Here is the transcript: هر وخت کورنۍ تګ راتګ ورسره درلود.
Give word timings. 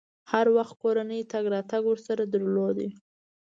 هر 0.31 0.45
وخت 0.57 0.73
کورنۍ 0.83 1.21
تګ 1.31 1.43
راتګ 1.53 1.83
ورسره 1.87 2.23
درلود. 2.33 2.77